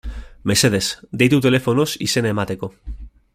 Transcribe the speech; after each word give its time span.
Mesedez, 0.51 0.87
deitu 1.23 1.41
telefonoz 1.47 1.87
izena 2.07 2.33
emateko. 2.37 2.71